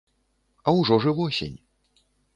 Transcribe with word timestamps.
А 0.71 0.73
ўжо 0.79 0.99
ж 1.05 1.13
і 1.13 1.13
восень. 1.19 1.57